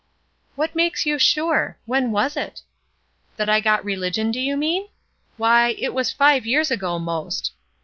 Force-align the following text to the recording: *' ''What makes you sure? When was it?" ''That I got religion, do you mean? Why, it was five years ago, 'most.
*' 0.29 0.57
''What 0.57 0.73
makes 0.73 1.05
you 1.05 1.19
sure? 1.19 1.77
When 1.85 2.09
was 2.11 2.35
it?" 2.35 2.63
''That 3.37 3.49
I 3.49 3.59
got 3.59 3.85
religion, 3.85 4.31
do 4.31 4.39
you 4.39 4.57
mean? 4.57 4.87
Why, 5.37 5.75
it 5.77 5.93
was 5.93 6.11
five 6.11 6.43
years 6.43 6.71
ago, 6.71 6.97
'most. 6.97 7.51